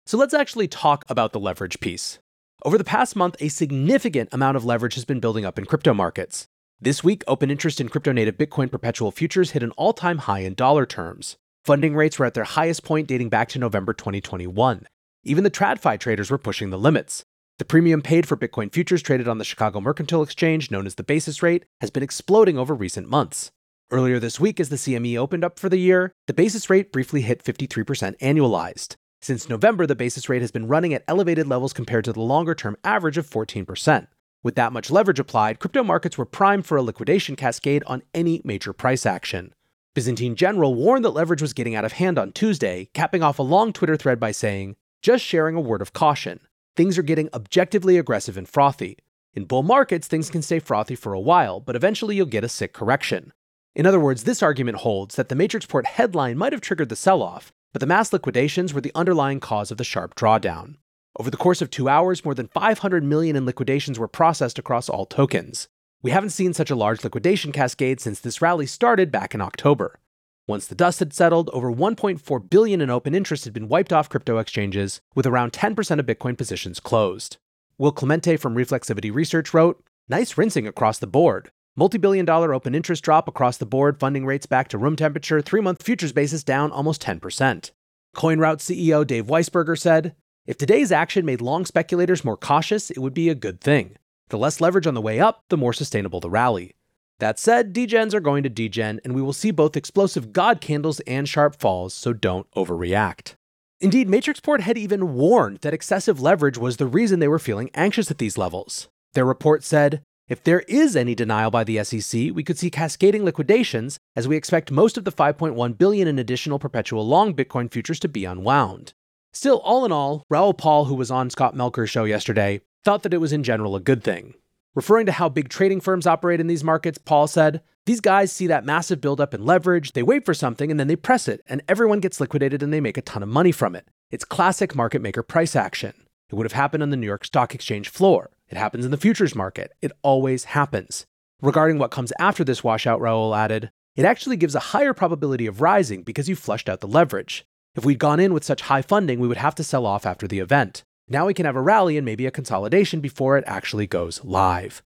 So 0.05 0.17
let's 0.17 0.33
actually 0.33 0.67
talk 0.67 1.05
about 1.09 1.33
the 1.33 1.39
leverage 1.39 1.79
piece. 1.79 2.19
Over 2.63 2.77
the 2.77 2.83
past 2.83 3.15
month, 3.15 3.35
a 3.39 3.49
significant 3.49 4.29
amount 4.31 4.57
of 4.57 4.65
leverage 4.65 4.95
has 4.95 5.05
been 5.05 5.19
building 5.19 5.45
up 5.45 5.57
in 5.57 5.65
crypto 5.65 5.93
markets. 5.93 6.45
This 6.79 7.03
week, 7.03 7.23
open 7.27 7.49
interest 7.49 7.81
in 7.81 7.89
crypto 7.89 8.11
native 8.11 8.37
Bitcoin 8.37 8.69
perpetual 8.69 9.09
futures 9.09 9.51
hit 9.51 9.63
an 9.63 9.71
all 9.71 9.93
time 9.93 10.19
high 10.19 10.39
in 10.41 10.53
dollar 10.53 10.85
terms. 10.85 11.35
Funding 11.65 11.95
rates 11.95 12.19
were 12.19 12.25
at 12.25 12.35
their 12.35 12.43
highest 12.43 12.83
point 12.83 13.07
dating 13.07 13.29
back 13.29 13.49
to 13.49 13.59
November 13.59 13.93
2021. 13.93 14.87
Even 15.23 15.43
the 15.43 15.51
TradFi 15.51 15.99
traders 15.99 16.29
were 16.29 16.37
pushing 16.37 16.69
the 16.69 16.77
limits. 16.77 17.25
The 17.59 17.65
premium 17.65 18.03
paid 18.03 18.27
for 18.27 18.37
Bitcoin 18.37 18.71
futures 18.71 19.01
traded 19.01 19.27
on 19.27 19.39
the 19.39 19.43
Chicago 19.43 19.81
Mercantile 19.81 20.21
Exchange, 20.21 20.69
known 20.69 20.85
as 20.85 20.93
the 20.93 21.03
basis 21.03 21.41
rate, 21.41 21.65
has 21.81 21.89
been 21.89 22.03
exploding 22.03 22.55
over 22.55 22.75
recent 22.75 23.09
months. 23.09 23.49
Earlier 23.89 24.19
this 24.19 24.39
week, 24.39 24.59
as 24.59 24.69
the 24.69 24.75
CME 24.75 25.17
opened 25.17 25.43
up 25.43 25.57
for 25.57 25.67
the 25.67 25.79
year, 25.79 26.11
the 26.27 26.35
basis 26.35 26.69
rate 26.69 26.91
briefly 26.91 27.21
hit 27.21 27.43
53% 27.43 28.15
annualized. 28.19 28.95
Since 29.23 29.49
November, 29.49 29.87
the 29.87 29.95
basis 29.95 30.29
rate 30.29 30.41
has 30.41 30.51
been 30.51 30.67
running 30.67 30.93
at 30.93 31.03
elevated 31.07 31.47
levels 31.47 31.73
compared 31.73 32.05
to 32.05 32.13
the 32.13 32.21
longer 32.21 32.53
term 32.53 32.77
average 32.83 33.17
of 33.17 33.27
14%. 33.27 34.05
With 34.43 34.53
that 34.53 34.71
much 34.71 34.91
leverage 34.91 35.19
applied, 35.19 35.57
crypto 35.57 35.83
markets 35.83 36.15
were 36.15 36.25
primed 36.25 36.67
for 36.67 36.77
a 36.77 36.83
liquidation 36.83 37.35
cascade 37.35 37.83
on 37.87 38.03
any 38.13 38.39
major 38.43 38.71
price 38.71 39.03
action. 39.03 39.55
Byzantine 39.95 40.35
General 40.35 40.75
warned 40.75 41.03
that 41.05 41.09
leverage 41.09 41.41
was 41.41 41.53
getting 41.53 41.73
out 41.73 41.85
of 41.85 41.93
hand 41.93 42.19
on 42.19 42.33
Tuesday, 42.33 42.89
capping 42.93 43.23
off 43.23 43.39
a 43.39 43.43
long 43.43 43.73
Twitter 43.73 43.97
thread 43.97 44.19
by 44.19 44.29
saying, 44.29 44.75
Just 45.01 45.25
sharing 45.25 45.55
a 45.55 45.61
word 45.61 45.81
of 45.81 45.93
caution 45.93 46.39
things 46.77 46.97
are 46.97 47.03
getting 47.03 47.29
objectively 47.33 47.97
aggressive 47.97 48.37
and 48.37 48.47
frothy. 48.47 48.99
In 49.33 49.45
bull 49.45 49.63
markets, 49.63 50.07
things 50.07 50.29
can 50.29 50.43
stay 50.43 50.59
frothy 50.59 50.95
for 50.95 51.13
a 51.13 51.19
while, 51.19 51.59
but 51.59 51.75
eventually 51.75 52.15
you'll 52.15 52.27
get 52.27 52.43
a 52.43 52.49
sick 52.49 52.71
correction. 52.71 53.33
In 53.75 53.87
other 53.87 53.99
words, 53.99 54.23
this 54.23 54.43
argument 54.43 54.77
holds 54.77 55.15
that 55.15 55.27
the 55.27 55.35
Matrixport 55.35 55.85
headline 55.85 56.37
might 56.37 56.53
have 56.53 56.61
triggered 56.61 56.89
the 56.89 56.95
sell 56.95 57.23
off, 57.23 57.51
but 57.73 57.79
the 57.79 57.87
mass 57.87 58.13
liquidations 58.13 58.73
were 58.73 58.81
the 58.81 58.91
underlying 58.95 59.39
cause 59.39 59.71
of 59.71 59.77
the 59.77 59.83
sharp 59.83 60.15
drawdown. 60.15 60.75
Over 61.19 61.31
the 61.31 61.37
course 61.37 61.63
of 61.63 61.71
two 61.71 61.89
hours, 61.89 62.23
more 62.23 62.35
than 62.35 62.47
500 62.47 63.03
million 63.03 63.35
in 63.35 63.45
liquidations 63.45 63.97
were 63.97 64.07
processed 64.07 64.59
across 64.59 64.87
all 64.87 65.07
tokens. 65.07 65.67
We 66.03 66.11
haven't 66.11 66.29
seen 66.29 66.53
such 66.53 66.69
a 66.69 66.75
large 66.75 67.03
liquidation 67.03 67.51
cascade 67.51 67.99
since 67.99 68.19
this 68.19 68.39
rally 68.39 68.67
started 68.67 69.11
back 69.11 69.33
in 69.33 69.41
October. 69.41 69.99
Once 70.47 70.65
the 70.65 70.75
dust 70.75 70.99
had 70.99 71.11
settled, 71.11 71.49
over 71.51 71.69
1.4 71.69 72.49
billion 72.49 72.79
in 72.79 72.89
open 72.89 73.13
interest 73.13 73.43
had 73.43 73.53
been 73.53 73.67
wiped 73.67 73.91
off 73.91 74.07
crypto 74.07 74.37
exchanges, 74.37 75.01
with 75.13 75.25
around 75.25 75.51
10% 75.51 75.99
of 75.99 76.05
Bitcoin 76.05 76.37
positions 76.37 76.79
closed. 76.79 77.35
Will 77.77 77.91
Clemente 77.91 78.37
from 78.37 78.55
Reflexivity 78.55 79.13
Research 79.13 79.53
wrote, 79.53 79.83
"Nice 80.07 80.37
rinsing 80.37 80.65
across 80.65 80.99
the 80.99 81.05
board. 81.05 81.51
Multi-billion 81.75 82.25
dollar 82.25 82.53
open 82.53 82.73
interest 82.73 83.03
drop 83.03 83.27
across 83.27 83.57
the 83.57 83.65
board, 83.65 83.99
funding 83.99 84.25
rates 84.25 84.45
back 84.45 84.69
to 84.69 84.77
room 84.77 84.95
temperature, 84.95 85.41
3-month 85.41 85.83
futures 85.83 86.13
basis 86.13 86.45
down 86.45 86.71
almost 86.71 87.01
10%." 87.01 87.71
CoinRoute 88.15 88.61
CEO 88.61 89.05
Dave 89.05 89.27
Weisberger 89.27 89.77
said, 89.77 90.15
"If 90.45 90.57
today's 90.57 90.93
action 90.93 91.25
made 91.25 91.41
long 91.41 91.65
speculators 91.65 92.23
more 92.23 92.37
cautious, 92.37 92.89
it 92.89 92.99
would 92.99 93.13
be 93.13 93.27
a 93.27 93.35
good 93.35 93.59
thing. 93.59 93.97
The 94.29 94.37
less 94.37 94.61
leverage 94.61 94.87
on 94.87 94.93
the 94.93 95.01
way 95.01 95.19
up, 95.19 95.43
the 95.49 95.57
more 95.57 95.73
sustainable 95.73 96.21
the 96.21 96.29
rally. 96.29 96.73
That 97.19 97.39
said, 97.39 97.73
degens 97.73 98.13
are 98.13 98.19
going 98.19 98.43
to 98.43 98.49
degen, 98.49 99.01
and 99.03 99.15
we 99.15 99.21
will 99.21 99.33
see 99.33 99.51
both 99.51 99.75
explosive 99.75 100.33
God 100.33 100.61
candles 100.61 100.99
and 101.01 101.27
sharp 101.27 101.59
falls, 101.59 101.93
so 101.93 102.13
don't 102.13 102.49
overreact. 102.51 103.33
Indeed, 103.79 104.07
Matrixport 104.07 104.61
had 104.61 104.77
even 104.77 105.13
warned 105.13 105.59
that 105.59 105.73
excessive 105.73 106.21
leverage 106.21 106.57
was 106.57 106.77
the 106.77 106.85
reason 106.87 107.19
they 107.19 107.27
were 107.27 107.39
feeling 107.39 107.71
anxious 107.73 108.11
at 108.11 108.17
these 108.17 108.37
levels. 108.37 108.87
Their 109.13 109.25
report 109.25 109.63
said, 109.63 110.01
if 110.27 110.43
there 110.43 110.59
is 110.67 110.95
any 110.95 111.15
denial 111.15 111.49
by 111.51 111.63
the 111.63 111.83
SEC, 111.83 112.31
we 112.33 112.43
could 112.43 112.57
see 112.57 112.69
cascading 112.69 113.23
liquidations 113.23 113.97
as 114.15 114.27
we 114.27 114.35
expect 114.35 114.71
most 114.71 114.97
of 114.97 115.05
the 115.05 115.11
5.1 115.11 115.77
billion 115.77 116.07
in 116.07 116.19
additional 116.19 116.59
perpetual 116.59 117.07
long 117.07 117.33
Bitcoin 117.33 117.71
futures 117.71 117.99
to 118.01 118.09
be 118.09 118.25
unwound. 118.25 118.93
Still, 119.31 119.59
all 119.59 119.85
in 119.85 119.91
all, 119.91 120.23
Raoul 120.29 120.53
Paul, 120.53 120.85
who 120.85 120.95
was 120.95 121.11
on 121.11 121.29
Scott 121.29 121.55
Melker's 121.55 121.89
show 121.89 122.03
yesterday, 122.03 122.61
thought 122.83 123.03
that 123.03 123.13
it 123.13 123.21
was 123.21 123.31
in 123.31 123.43
general 123.43 123.75
a 123.75 123.79
good 123.79 124.03
thing. 124.03 124.33
Referring 124.77 125.07
to 125.07 125.11
how 125.11 125.27
big 125.27 125.49
trading 125.49 125.81
firms 125.81 126.05
operate 126.05 126.39
in 126.39 126.45
these 126.45 126.63
markets, 126.63 126.99
Paul 126.99 127.25
said, 127.25 127.63
These 127.87 127.99
guys 127.99 128.31
see 128.31 128.45
that 128.45 128.63
massive 128.63 129.01
buildup 129.01 129.33
in 129.33 129.43
leverage, 129.43 129.93
they 129.93 130.03
wait 130.03 130.23
for 130.23 130.35
something, 130.35 130.69
and 130.69 130.79
then 130.79 130.85
they 130.85 130.95
press 130.95 131.27
it, 131.27 131.41
and 131.49 131.63
everyone 131.67 131.99
gets 131.99 132.19
liquidated 132.19 132.61
and 132.61 132.71
they 132.71 132.79
make 132.79 132.95
a 132.95 133.01
ton 133.01 133.23
of 133.23 133.29
money 133.29 133.51
from 133.51 133.75
it. 133.75 133.87
It's 134.11 134.23
classic 134.23 134.75
market 134.75 135.01
maker 135.01 135.23
price 135.23 135.55
action. 135.55 135.95
It 136.29 136.35
would 136.35 136.45
have 136.45 136.53
happened 136.53 136.83
on 136.83 136.91
the 136.91 136.95
New 136.95 137.07
York 137.07 137.25
Stock 137.25 137.55
Exchange 137.55 137.89
floor. 137.89 138.29
It 138.49 138.57
happens 138.59 138.85
in 138.85 138.91
the 138.91 138.97
futures 138.97 139.33
market. 139.33 139.71
It 139.81 139.93
always 140.03 140.43
happens. 140.43 141.07
Regarding 141.41 141.79
what 141.79 141.89
comes 141.89 142.13
after 142.19 142.43
this 142.43 142.63
washout, 142.63 143.01
Raoul 143.01 143.33
added, 143.33 143.71
it 143.95 144.05
actually 144.05 144.37
gives 144.37 144.53
a 144.53 144.59
higher 144.59 144.93
probability 144.93 145.47
of 145.47 145.59
rising 145.59 146.03
because 146.03 146.29
you 146.29 146.35
flushed 146.35 146.69
out 146.69 146.81
the 146.81 146.87
leverage. 146.87 147.47
If 147.73 147.83
we'd 147.83 147.97
gone 147.97 148.19
in 148.19 148.31
with 148.31 148.43
such 148.43 148.61
high 148.61 148.83
funding, 148.83 149.19
we 149.19 149.27
would 149.27 149.37
have 149.37 149.55
to 149.55 149.63
sell 149.63 149.87
off 149.87 150.05
after 150.05 150.27
the 150.27 150.37
event. 150.37 150.83
Now 151.09 151.25
we 151.25 151.33
can 151.33 151.45
have 151.45 151.55
a 151.55 151.61
rally 151.61 151.97
and 151.97 152.03
maybe 152.03 152.25
a 152.25 152.31
consolidation 152.31 152.99
before 152.99 153.37
it 153.37 153.45
actually 153.47 153.87
goes 153.87 154.23
live. 154.25 154.83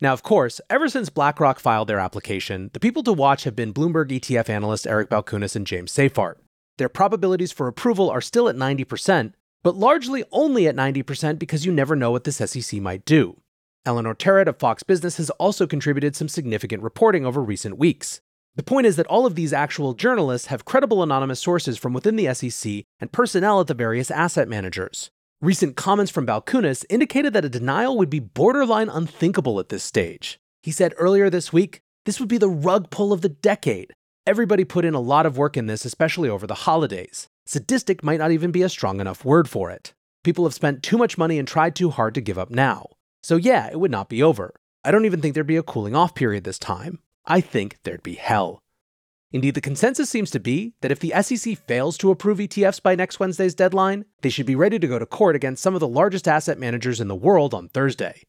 Now, 0.00 0.12
of 0.12 0.24
course, 0.24 0.60
ever 0.68 0.88
since 0.88 1.08
BlackRock 1.08 1.60
filed 1.60 1.88
their 1.88 2.00
application, 2.00 2.70
the 2.72 2.80
people 2.80 3.04
to 3.04 3.12
watch 3.12 3.44
have 3.44 3.54
been 3.54 3.72
Bloomberg 3.72 4.08
ETF 4.08 4.48
analysts 4.48 4.86
Eric 4.86 5.08
Balchunas 5.08 5.54
and 5.54 5.64
James 5.64 5.92
Seyffart. 5.92 6.34
Their 6.78 6.88
probabilities 6.88 7.52
for 7.52 7.68
approval 7.68 8.10
are 8.10 8.20
still 8.20 8.48
at 8.48 8.56
90%, 8.56 9.34
but 9.62 9.76
largely 9.76 10.24
only 10.32 10.66
at 10.66 10.74
90% 10.74 11.38
because 11.38 11.64
you 11.64 11.70
never 11.70 11.94
know 11.94 12.10
what 12.10 12.24
this 12.24 12.38
SEC 12.38 12.80
might 12.80 13.04
do. 13.04 13.40
Eleanor 13.86 14.16
Terrett 14.16 14.48
of 14.48 14.58
Fox 14.58 14.82
Business 14.82 15.18
has 15.18 15.30
also 15.30 15.68
contributed 15.68 16.16
some 16.16 16.28
significant 16.28 16.82
reporting 16.82 17.24
over 17.24 17.40
recent 17.40 17.78
weeks. 17.78 18.20
The 18.56 18.64
point 18.64 18.88
is 18.88 18.96
that 18.96 19.06
all 19.06 19.26
of 19.26 19.36
these 19.36 19.52
actual 19.52 19.94
journalists 19.94 20.48
have 20.48 20.64
credible 20.64 21.04
anonymous 21.04 21.38
sources 21.38 21.78
from 21.78 21.92
within 21.92 22.16
the 22.16 22.34
SEC 22.34 22.84
and 22.98 23.12
personnel 23.12 23.60
at 23.60 23.68
the 23.68 23.74
various 23.74 24.10
asset 24.10 24.48
managers. 24.48 25.12
Recent 25.42 25.74
comments 25.74 26.12
from 26.12 26.24
Balchunas 26.24 26.84
indicated 26.88 27.32
that 27.32 27.44
a 27.44 27.48
denial 27.48 27.98
would 27.98 28.08
be 28.08 28.20
borderline 28.20 28.88
unthinkable 28.88 29.58
at 29.58 29.70
this 29.70 29.82
stage. 29.82 30.38
He 30.62 30.70
said 30.70 30.94
earlier 30.96 31.28
this 31.28 31.52
week, 31.52 31.80
this 32.04 32.20
would 32.20 32.28
be 32.28 32.38
the 32.38 32.48
rug 32.48 32.90
pull 32.90 33.12
of 33.12 33.22
the 33.22 33.28
decade. 33.28 33.92
Everybody 34.24 34.64
put 34.64 34.84
in 34.84 34.94
a 34.94 35.00
lot 35.00 35.26
of 35.26 35.36
work 35.36 35.56
in 35.56 35.66
this, 35.66 35.84
especially 35.84 36.28
over 36.28 36.46
the 36.46 36.54
holidays. 36.54 37.26
Sadistic 37.44 38.04
might 38.04 38.20
not 38.20 38.30
even 38.30 38.52
be 38.52 38.62
a 38.62 38.68
strong 38.68 39.00
enough 39.00 39.24
word 39.24 39.48
for 39.48 39.68
it. 39.72 39.92
People 40.22 40.44
have 40.44 40.54
spent 40.54 40.84
too 40.84 40.96
much 40.96 41.18
money 41.18 41.40
and 41.40 41.48
tried 41.48 41.74
too 41.74 41.90
hard 41.90 42.14
to 42.14 42.20
give 42.20 42.38
up 42.38 42.50
now. 42.50 42.90
So, 43.24 43.34
yeah, 43.34 43.68
it 43.68 43.80
would 43.80 43.90
not 43.90 44.08
be 44.08 44.22
over. 44.22 44.54
I 44.84 44.92
don't 44.92 45.06
even 45.06 45.20
think 45.20 45.34
there'd 45.34 45.44
be 45.44 45.56
a 45.56 45.64
cooling 45.64 45.96
off 45.96 46.14
period 46.14 46.44
this 46.44 46.60
time. 46.60 47.00
I 47.26 47.40
think 47.40 47.78
there'd 47.82 48.04
be 48.04 48.14
hell. 48.14 48.60
Indeed, 49.32 49.54
the 49.54 49.62
consensus 49.62 50.10
seems 50.10 50.30
to 50.30 50.40
be 50.40 50.74
that 50.82 50.92
if 50.92 51.00
the 51.00 51.14
SEC 51.22 51.56
fails 51.56 51.96
to 51.98 52.10
approve 52.10 52.38
ETFs 52.38 52.82
by 52.82 52.94
next 52.94 53.18
Wednesday's 53.18 53.54
deadline, 53.54 54.04
they 54.20 54.28
should 54.28 54.44
be 54.44 54.54
ready 54.54 54.78
to 54.78 54.86
go 54.86 54.98
to 54.98 55.06
court 55.06 55.34
against 55.34 55.62
some 55.62 55.74
of 55.74 55.80
the 55.80 55.88
largest 55.88 56.28
asset 56.28 56.58
managers 56.58 57.00
in 57.00 57.08
the 57.08 57.14
world 57.14 57.54
on 57.54 57.68
Thursday. 57.68 58.22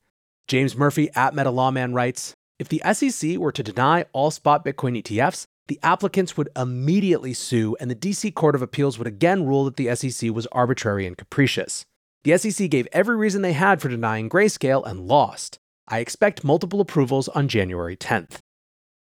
James 0.48 0.78
Murphy 0.78 1.10
at 1.14 1.34
MetaLawman 1.34 1.94
writes 1.94 2.34
If 2.58 2.70
the 2.70 2.82
SEC 2.94 3.38
were 3.38 3.52
to 3.52 3.64
deny 3.64 4.06
all 4.14 4.32
spot 4.32 4.64
Bitcoin 4.64 5.02
ETFs, 5.02 5.46
the 5.68 5.80
applicants 5.84 6.38
would 6.38 6.50
immediately 6.56 7.34
sue, 7.34 7.76
and 7.80 7.92
the 7.92 7.96
DC 7.96 8.34
Court 8.34 8.56
of 8.56 8.62
Appeals 8.62 8.98
would 8.98 9.08
again 9.08 9.46
rule 9.46 9.66
that 9.66 9.76
the 9.76 9.94
SEC 9.96 10.32
was 10.32 10.48
arbitrary 10.48 11.06
and 11.06 11.18
capricious. 11.18 11.86
The 12.24 12.38
SEC 12.38 12.70
gave 12.70 12.88
every 12.94 13.18
reason 13.18 13.42
they 13.42 13.54
had 13.54 13.82
for 13.82 13.90
denying 13.90 14.30
grayscale 14.30 14.86
and 14.86 15.08
lost. 15.08 15.58
I 15.88 16.00
expect 16.00 16.46
multiple 16.46 16.80
approvals 16.80 17.28
on 17.30 17.50
January 17.50 17.98
10th. 17.98 18.40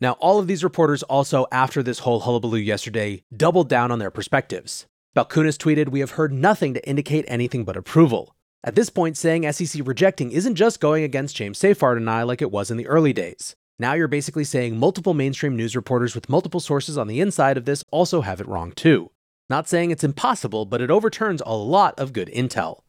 Now, 0.03 0.17
all 0.19 0.37
of 0.37 0.47
these 0.47 0.65
reporters 0.65 1.01
also, 1.03 1.45
after 1.49 1.81
this 1.81 1.99
whole 1.99 2.19
hullabaloo 2.19 2.57
yesterday, 2.57 3.23
doubled 3.33 3.69
down 3.69 3.89
on 3.89 3.99
their 3.99 4.11
perspectives. 4.11 4.85
Balchunas 5.15 5.55
tweeted, 5.55 5.87
We 5.87 6.01
have 6.01 6.11
heard 6.11 6.33
nothing 6.33 6.73
to 6.73 6.85
indicate 6.85 7.23
anything 7.25 7.63
but 7.63 7.77
approval. 7.77 8.35
At 8.65 8.75
this 8.75 8.89
point, 8.89 9.15
saying 9.15 9.49
SEC 9.49 9.81
rejecting 9.85 10.33
isn't 10.33 10.55
just 10.55 10.81
going 10.81 11.05
against 11.05 11.37
James 11.37 11.57
Seyffart 11.57 11.95
and 11.95 12.09
I 12.09 12.23
like 12.23 12.41
it 12.41 12.51
was 12.51 12.69
in 12.69 12.75
the 12.75 12.87
early 12.87 13.13
days. 13.13 13.55
Now 13.79 13.93
you're 13.93 14.09
basically 14.09 14.43
saying 14.43 14.77
multiple 14.77 15.13
mainstream 15.13 15.55
news 15.55 15.73
reporters 15.73 16.15
with 16.15 16.27
multiple 16.27 16.59
sources 16.59 16.97
on 16.97 17.07
the 17.07 17.21
inside 17.21 17.55
of 17.55 17.63
this 17.63 17.85
also 17.89 18.19
have 18.19 18.41
it 18.41 18.47
wrong 18.49 18.73
too. 18.73 19.09
Not 19.49 19.69
saying 19.69 19.91
it's 19.91 20.03
impossible, 20.03 20.65
but 20.65 20.81
it 20.81 20.91
overturns 20.91 21.41
a 21.45 21.55
lot 21.55 21.97
of 21.97 22.11
good 22.11 22.27
intel. 22.27 22.81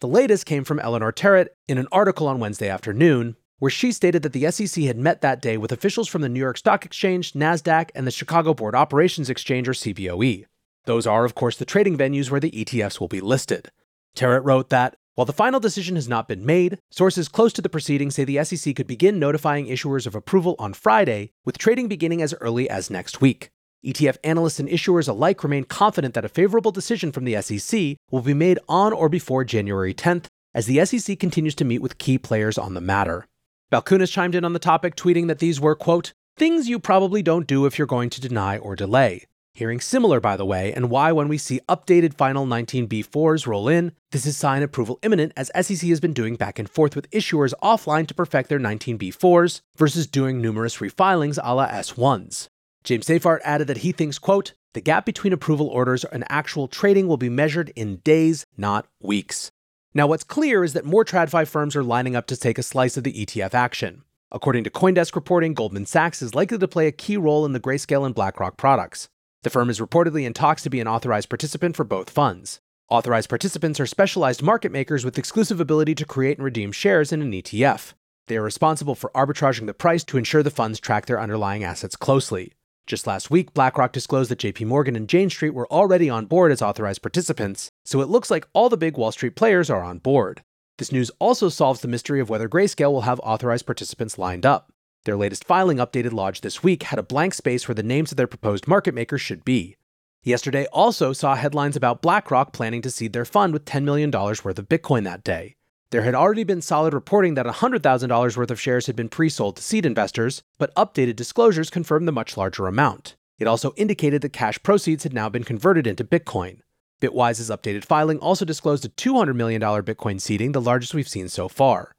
The 0.00 0.08
latest 0.08 0.46
came 0.46 0.64
from 0.64 0.80
Eleanor 0.80 1.12
Terrett 1.12 1.48
in 1.68 1.76
an 1.76 1.88
article 1.92 2.28
on 2.28 2.40
Wednesday 2.40 2.70
afternoon, 2.70 3.36
where 3.62 3.70
she 3.70 3.92
stated 3.92 4.24
that 4.24 4.32
the 4.32 4.50
SEC 4.50 4.82
had 4.82 4.96
met 4.96 5.20
that 5.20 5.40
day 5.40 5.56
with 5.56 5.70
officials 5.70 6.08
from 6.08 6.20
the 6.20 6.28
New 6.28 6.40
York 6.40 6.58
Stock 6.58 6.84
Exchange, 6.84 7.32
NASDAQ, 7.32 7.90
and 7.94 8.04
the 8.04 8.10
Chicago 8.10 8.54
Board 8.54 8.74
Options 8.74 9.30
Exchange, 9.30 9.68
or 9.68 9.72
CBOE. 9.72 10.46
Those 10.86 11.06
are, 11.06 11.24
of 11.24 11.36
course, 11.36 11.56
the 11.56 11.64
trading 11.64 11.96
venues 11.96 12.28
where 12.28 12.40
the 12.40 12.50
ETFs 12.50 12.98
will 12.98 13.06
be 13.06 13.20
listed. 13.20 13.70
Terrett 14.16 14.44
wrote 14.44 14.70
that, 14.70 14.96
while 15.14 15.26
the 15.26 15.32
final 15.32 15.60
decision 15.60 15.94
has 15.94 16.08
not 16.08 16.26
been 16.26 16.44
made, 16.44 16.80
sources 16.90 17.28
close 17.28 17.52
to 17.52 17.62
the 17.62 17.68
proceedings 17.68 18.16
say 18.16 18.24
the 18.24 18.42
SEC 18.42 18.74
could 18.74 18.88
begin 18.88 19.20
notifying 19.20 19.68
issuers 19.68 20.08
of 20.08 20.16
approval 20.16 20.56
on 20.58 20.74
Friday, 20.74 21.30
with 21.44 21.56
trading 21.56 21.86
beginning 21.86 22.20
as 22.20 22.34
early 22.40 22.68
as 22.68 22.90
next 22.90 23.20
week. 23.20 23.50
ETF 23.86 24.16
analysts 24.24 24.58
and 24.58 24.68
issuers 24.68 25.08
alike 25.08 25.44
remain 25.44 25.62
confident 25.62 26.14
that 26.14 26.24
a 26.24 26.28
favorable 26.28 26.72
decision 26.72 27.12
from 27.12 27.24
the 27.24 27.40
SEC 27.40 27.96
will 28.10 28.22
be 28.22 28.34
made 28.34 28.58
on 28.68 28.92
or 28.92 29.08
before 29.08 29.44
January 29.44 29.94
10th, 29.94 30.24
as 30.52 30.66
the 30.66 30.84
SEC 30.84 31.16
continues 31.20 31.54
to 31.54 31.64
meet 31.64 31.80
with 31.80 31.98
key 31.98 32.18
players 32.18 32.58
on 32.58 32.74
the 32.74 32.80
matter. 32.80 33.28
Balchunas 33.72 34.12
chimed 34.12 34.34
in 34.34 34.44
on 34.44 34.52
the 34.52 34.58
topic, 34.58 34.96
tweeting 34.96 35.28
that 35.28 35.38
these 35.38 35.58
were, 35.58 35.74
quote, 35.74 36.12
things 36.36 36.68
you 36.68 36.78
probably 36.78 37.22
don't 37.22 37.46
do 37.46 37.64
if 37.64 37.78
you're 37.78 37.86
going 37.86 38.10
to 38.10 38.20
deny 38.20 38.58
or 38.58 38.76
delay. 38.76 39.24
Hearing 39.54 39.80
similar, 39.80 40.20
by 40.20 40.36
the 40.36 40.44
way, 40.44 40.74
and 40.74 40.90
why 40.90 41.10
when 41.12 41.26
we 41.26 41.38
see 41.38 41.60
updated 41.70 42.12
final 42.12 42.44
19B4s 42.44 43.46
roll 43.46 43.68
in, 43.68 43.92
this 44.10 44.26
is 44.26 44.36
sign 44.36 44.62
approval 44.62 44.98
imminent 45.02 45.32
as 45.38 45.50
SEC 45.58 45.88
has 45.88 46.00
been 46.00 46.12
doing 46.12 46.36
back 46.36 46.58
and 46.58 46.68
forth 46.68 46.94
with 46.94 47.10
issuers 47.12 47.54
offline 47.62 48.06
to 48.08 48.14
perfect 48.14 48.50
their 48.50 48.60
19B4s 48.60 49.62
versus 49.78 50.06
doing 50.06 50.42
numerous 50.42 50.76
refilings 50.76 51.38
a 51.42 51.54
la 51.54 51.66
S1s. 51.68 52.48
James 52.84 53.06
Seyffart 53.06 53.40
added 53.42 53.68
that 53.68 53.78
he 53.78 53.92
thinks, 53.92 54.18
quote, 54.18 54.52
the 54.74 54.82
gap 54.82 55.06
between 55.06 55.32
approval 55.32 55.68
orders 55.68 56.04
and 56.04 56.24
actual 56.28 56.68
trading 56.68 57.08
will 57.08 57.16
be 57.16 57.30
measured 57.30 57.72
in 57.74 57.96
days, 57.98 58.44
not 58.58 58.86
weeks. 59.00 59.50
Now, 59.94 60.06
what's 60.06 60.24
clear 60.24 60.64
is 60.64 60.72
that 60.72 60.86
more 60.86 61.04
TradFi 61.04 61.46
firms 61.46 61.76
are 61.76 61.84
lining 61.84 62.16
up 62.16 62.26
to 62.28 62.36
take 62.36 62.56
a 62.56 62.62
slice 62.62 62.96
of 62.96 63.04
the 63.04 63.12
ETF 63.12 63.52
action. 63.52 64.04
According 64.30 64.64
to 64.64 64.70
Coindesk 64.70 65.14
reporting, 65.14 65.52
Goldman 65.52 65.84
Sachs 65.84 66.22
is 66.22 66.34
likely 66.34 66.56
to 66.56 66.66
play 66.66 66.86
a 66.86 66.92
key 66.92 67.18
role 67.18 67.44
in 67.44 67.52
the 67.52 67.60
Grayscale 67.60 68.06
and 68.06 68.14
BlackRock 68.14 68.56
products. 68.56 69.10
The 69.42 69.50
firm 69.50 69.68
is 69.68 69.80
reportedly 69.80 70.24
in 70.24 70.32
talks 70.32 70.62
to 70.62 70.70
be 70.70 70.80
an 70.80 70.88
authorized 70.88 71.28
participant 71.28 71.76
for 71.76 71.84
both 71.84 72.08
funds. 72.08 72.60
Authorized 72.88 73.28
participants 73.28 73.78
are 73.80 73.86
specialized 73.86 74.42
market 74.42 74.72
makers 74.72 75.04
with 75.04 75.18
exclusive 75.18 75.60
ability 75.60 75.94
to 75.96 76.06
create 76.06 76.38
and 76.38 76.44
redeem 76.44 76.72
shares 76.72 77.12
in 77.12 77.20
an 77.20 77.32
ETF. 77.32 77.92
They 78.28 78.38
are 78.38 78.42
responsible 78.42 78.94
for 78.94 79.10
arbitraging 79.14 79.66
the 79.66 79.74
price 79.74 80.04
to 80.04 80.16
ensure 80.16 80.42
the 80.42 80.50
funds 80.50 80.80
track 80.80 81.04
their 81.04 81.20
underlying 81.20 81.64
assets 81.64 81.96
closely. 81.96 82.54
Just 82.86 83.06
last 83.06 83.30
week, 83.30 83.54
BlackRock 83.54 83.92
disclosed 83.92 84.30
that 84.30 84.40
JP 84.40 84.66
Morgan 84.66 84.96
and 84.96 85.08
Jane 85.08 85.30
Street 85.30 85.54
were 85.54 85.70
already 85.70 86.10
on 86.10 86.26
board 86.26 86.50
as 86.50 86.60
authorized 86.60 87.02
participants, 87.02 87.70
so 87.84 88.00
it 88.00 88.08
looks 88.08 88.30
like 88.30 88.46
all 88.52 88.68
the 88.68 88.76
big 88.76 88.96
Wall 88.96 89.12
Street 89.12 89.36
players 89.36 89.70
are 89.70 89.82
on 89.82 89.98
board. 89.98 90.42
This 90.78 90.90
news 90.90 91.10
also 91.20 91.48
solves 91.48 91.80
the 91.80 91.88
mystery 91.88 92.20
of 92.20 92.28
whether 92.28 92.48
Grayscale 92.48 92.90
will 92.90 93.02
have 93.02 93.20
authorized 93.20 93.66
participants 93.66 94.18
lined 94.18 94.44
up. 94.44 94.72
Their 95.04 95.16
latest 95.16 95.44
filing 95.44 95.78
updated 95.78 96.12
Lodge 96.12 96.40
this 96.40 96.62
week 96.62 96.84
had 96.84 96.98
a 96.98 97.04
blank 97.04 97.34
space 97.34 97.68
where 97.68 97.74
the 97.74 97.82
names 97.82 98.10
of 98.10 98.16
their 98.16 98.26
proposed 98.26 98.66
market 98.66 98.94
makers 98.94 99.20
should 99.20 99.44
be. 99.44 99.76
Yesterday 100.24 100.66
also 100.72 101.12
saw 101.12 101.34
headlines 101.34 101.76
about 101.76 102.02
BlackRock 102.02 102.52
planning 102.52 102.82
to 102.82 102.90
seed 102.90 103.12
their 103.12 103.24
fund 103.24 103.52
with 103.52 103.64
$10 103.64 103.82
million 103.84 104.10
worth 104.10 104.58
of 104.58 104.68
Bitcoin 104.68 105.04
that 105.04 105.24
day. 105.24 105.56
There 105.92 106.02
had 106.04 106.14
already 106.14 106.42
been 106.42 106.62
solid 106.62 106.94
reporting 106.94 107.34
that 107.34 107.44
$100,000 107.44 108.36
worth 108.38 108.50
of 108.50 108.58
shares 108.58 108.86
had 108.86 108.96
been 108.96 109.10
pre 109.10 109.28
sold 109.28 109.56
to 109.56 109.62
seed 109.62 109.84
investors, 109.84 110.42
but 110.56 110.74
updated 110.74 111.16
disclosures 111.16 111.68
confirmed 111.68 112.08
the 112.08 112.12
much 112.12 112.34
larger 112.34 112.66
amount. 112.66 113.14
It 113.38 113.46
also 113.46 113.74
indicated 113.76 114.22
that 114.22 114.32
cash 114.32 114.62
proceeds 114.62 115.04
had 115.04 115.12
now 115.12 115.28
been 115.28 115.44
converted 115.44 115.86
into 115.86 116.02
Bitcoin. 116.02 116.60
Bitwise's 117.02 117.50
updated 117.50 117.84
filing 117.84 118.18
also 118.20 118.46
disclosed 118.46 118.86
a 118.86 118.88
$200 118.88 119.34
million 119.36 119.60
Bitcoin 119.60 120.18
seeding, 120.18 120.52
the 120.52 120.62
largest 120.62 120.94
we've 120.94 121.06
seen 121.06 121.28
so 121.28 121.46
far. 121.46 121.94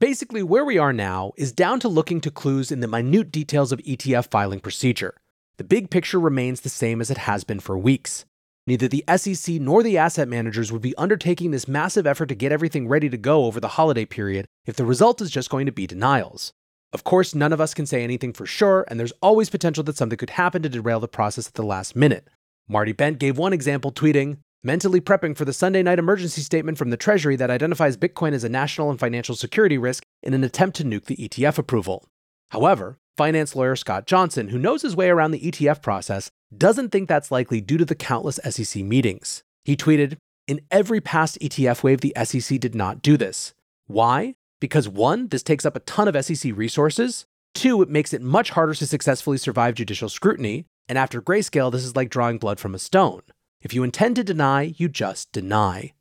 Basically, 0.00 0.42
where 0.42 0.64
we 0.64 0.76
are 0.76 0.92
now 0.92 1.30
is 1.36 1.52
down 1.52 1.78
to 1.78 1.88
looking 1.88 2.20
to 2.22 2.32
clues 2.32 2.72
in 2.72 2.80
the 2.80 2.88
minute 2.88 3.30
details 3.30 3.70
of 3.70 3.78
ETF 3.80 4.32
filing 4.32 4.58
procedure. 4.58 5.14
The 5.58 5.64
big 5.64 5.90
picture 5.90 6.18
remains 6.18 6.62
the 6.62 6.68
same 6.68 7.00
as 7.00 7.08
it 7.08 7.18
has 7.18 7.44
been 7.44 7.60
for 7.60 7.78
weeks. 7.78 8.24
Neither 8.68 8.86
the 8.86 9.04
SEC 9.16 9.62
nor 9.62 9.82
the 9.82 9.96
asset 9.96 10.28
managers 10.28 10.70
would 10.70 10.82
be 10.82 10.94
undertaking 10.98 11.52
this 11.52 11.66
massive 11.66 12.06
effort 12.06 12.26
to 12.26 12.34
get 12.34 12.52
everything 12.52 12.86
ready 12.86 13.08
to 13.08 13.16
go 13.16 13.46
over 13.46 13.60
the 13.60 13.68
holiday 13.78 14.04
period 14.04 14.44
if 14.66 14.76
the 14.76 14.84
result 14.84 15.22
is 15.22 15.30
just 15.30 15.48
going 15.48 15.64
to 15.64 15.72
be 15.72 15.86
denials. 15.86 16.52
Of 16.92 17.02
course, 17.02 17.34
none 17.34 17.54
of 17.54 17.62
us 17.62 17.72
can 17.72 17.86
say 17.86 18.04
anything 18.04 18.34
for 18.34 18.44
sure, 18.44 18.84
and 18.88 19.00
there's 19.00 19.14
always 19.22 19.48
potential 19.48 19.82
that 19.84 19.96
something 19.96 20.18
could 20.18 20.28
happen 20.28 20.60
to 20.60 20.68
derail 20.68 21.00
the 21.00 21.08
process 21.08 21.48
at 21.48 21.54
the 21.54 21.62
last 21.62 21.96
minute. 21.96 22.28
Marty 22.68 22.92
Bent 22.92 23.18
gave 23.18 23.38
one 23.38 23.54
example, 23.54 23.90
tweeting, 23.90 24.36
mentally 24.62 25.00
prepping 25.00 25.34
for 25.34 25.46
the 25.46 25.54
Sunday 25.54 25.82
night 25.82 25.98
emergency 25.98 26.42
statement 26.42 26.76
from 26.76 26.90
the 26.90 26.98
Treasury 26.98 27.36
that 27.36 27.48
identifies 27.48 27.96
Bitcoin 27.96 28.34
as 28.34 28.44
a 28.44 28.50
national 28.50 28.90
and 28.90 29.00
financial 29.00 29.34
security 29.34 29.78
risk 29.78 30.02
in 30.22 30.34
an 30.34 30.44
attempt 30.44 30.76
to 30.76 30.84
nuke 30.84 31.06
the 31.06 31.16
ETF 31.16 31.56
approval. 31.56 32.06
However, 32.50 32.98
finance 33.18 33.56
lawyer 33.56 33.74
Scott 33.74 34.06
Johnsson, 34.06 34.48
who 34.48 34.58
knows 34.58 34.82
his 34.82 34.94
way 34.94 35.10
around 35.10 35.32
the 35.32 35.40
ETF 35.40 35.82
process, 35.82 36.30
doesn't 36.56 36.90
think 36.90 37.08
that's 37.08 37.32
likely 37.32 37.60
due 37.60 37.76
to 37.76 37.84
the 37.84 37.96
countless 37.96 38.38
SEC 38.48 38.82
meetings. 38.84 39.42
He 39.64 39.76
tweeted, 39.76 40.16
In 40.46 40.60
every 40.70 41.00
past 41.00 41.36
ETF 41.40 41.82
wave, 41.82 42.00
the 42.00 42.14
SEC 42.24 42.60
did 42.60 42.76
not 42.76 43.02
do 43.02 43.16
this. 43.16 43.54
Why? 43.88 44.36
Because 44.60 44.88
one, 44.88 45.28
this 45.28 45.42
takes 45.42 45.66
up 45.66 45.74
a 45.74 45.80
ton 45.80 46.06
of 46.08 46.24
SEC 46.24 46.56
resources. 46.56 47.26
Two, 47.54 47.82
it 47.82 47.90
makes 47.90 48.12
it 48.12 48.22
much 48.22 48.50
harder 48.50 48.74
to 48.74 48.86
successfully 48.86 49.36
survive 49.36 49.74
judicial 49.74 50.08
scrutiny. 50.08 50.66
And 50.88 50.96
after 50.96 51.20
grayscale, 51.20 51.72
this 51.72 51.84
is 51.84 51.96
like 51.96 52.10
drawing 52.10 52.38
blood 52.38 52.60
from 52.60 52.74
a 52.74 52.78
stone. 52.78 53.22
If 53.60 53.74
you 53.74 53.82
intend 53.82 54.14
to 54.16 54.24
deny, 54.24 54.74
you 54.76 54.88
just 54.88 55.32
deny. 55.32 55.92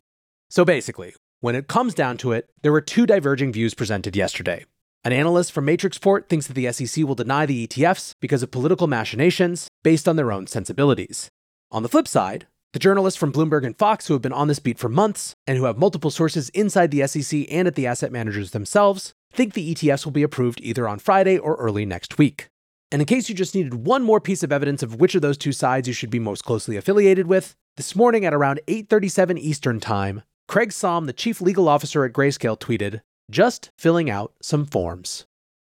So 0.50 0.64
basically, 0.64 1.16
when 1.40 1.56
it 1.56 1.68
comes 1.68 1.96
down 1.96 2.18
to 2.18 2.32
it, 2.32 2.48
there 2.62 2.72
were 2.72 2.82
two 2.82 3.08
diverging 3.08 3.54
views 3.54 3.74
presented 3.74 4.16
yesterday. 4.16 4.66
An 5.04 5.14
analyst 5.14 5.52
from 5.52 5.66
Matrixport 5.66 6.28
thinks 6.28 6.48
that 6.48 6.54
the 6.54 6.72
SEC 6.72 7.06
will 7.06 7.16
deny 7.16 7.46
the 7.46 7.68
ETFs 7.68 8.14
because 8.20 8.44
of 8.44 8.52
political 8.52 8.88
machinations 8.88 9.68
based 9.84 10.08
on 10.08 10.16
their 10.16 10.32
own 10.32 10.48
sensibilities. 10.48 11.30
On 11.72 11.84
the 11.84 11.90
flip 11.90 12.08
side, 12.08 12.48
the 12.74 12.80
journalists 12.80 13.20
from 13.20 13.32
Bloomberg 13.32 13.66
and 13.66 13.78
Fox, 13.78 14.08
who 14.08 14.14
have 14.14 14.22
been 14.22 14.34
on 14.34 14.48
this 14.48 14.60
beat 14.60 14.78
for 14.78 14.90
months 14.90 15.34
and 15.46 15.58
who 15.58 15.64
have 15.66 15.78
multiple 15.78 16.12
sources 16.12 16.50
inside 16.50 16.92
the 16.92 17.08
SEC 17.08 17.46
and 17.50 17.68
at 17.68 17.76
the 17.76 17.88
asset 17.88 18.12
managers 18.12 18.52
themselves, 18.52 19.14
think 19.32 19.54
the 19.54 19.74
ETFs 19.74 20.06
will 20.06 20.12
be 20.12 20.24
approved 20.24 20.60
either 20.62 20.88
on 20.88 21.00
Friday 21.00 21.38
or 21.38 21.56
early 21.56 21.86
next 21.86 22.18
week. 22.18 22.50
And 22.92 23.02
in 23.02 23.06
case 23.06 23.30
you 23.30 23.36
just 23.36 23.56
needed 23.56 23.74
one 23.74 24.04
more 24.04 24.22
piece 24.22 24.44
of 24.44 24.52
evidence 24.52 24.84
of 24.84 24.96
which 24.96 25.16
of 25.16 25.22
those 25.22 25.38
two 25.38 25.52
sides 25.52 25.88
you 25.88 25.94
should 25.94 26.10
be 26.10 26.20
most 26.20 26.44
closely 26.44 26.78
affiliated 26.78 27.28
with, 27.28 27.56
this 27.76 27.96
morning 27.96 28.26
at 28.26 28.34
around 28.34 28.60
8:37 28.68 29.38
Eastern 29.38 29.80
Time, 29.80 30.24
Craig 30.48 30.72
Salm, 30.72 31.06
the 31.06 31.14
chief 31.14 31.42
legal 31.42 31.68
officer 31.68 32.06
at 32.06 32.14
Grayscale, 32.14 32.60
tweeted, 32.60 33.02
"Just 33.32 33.72
filling 33.78 34.10
out 34.10 34.34
some 34.42 34.66
forms." 34.66 35.26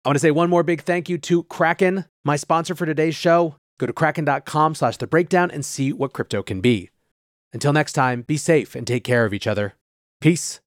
I 0.06 0.10
want 0.10 0.16
to 0.16 0.22
say 0.22 0.32
one 0.32 0.50
more 0.50 0.64
big 0.64 0.84
thank 0.84 1.10
you 1.10 1.18
to 1.18 1.44
Kraken, 1.44 2.06
my 2.24 2.38
sponsor 2.38 2.76
for 2.76 2.86
today's 2.86 3.16
show. 3.16 3.56
Go 3.78 3.88
to 3.88 3.94
kraken.com 3.94 4.76
slash 4.76 4.96
the 4.96 5.06
breakdown 5.06 5.52
and 5.52 5.66
see 5.66 5.92
what 5.92 6.14
crypto 6.14 6.42
can 6.42 6.62
be. 6.62 6.90
Until 7.52 7.74
next 7.74 7.94
time, 7.94 8.22
be 8.22 8.38
safe 8.38 8.74
and 8.74 8.88
take 8.88 9.04
care 9.04 9.26
of 9.26 9.34
each 9.34 9.48
other. 9.48 9.76
Peace. 10.22 10.56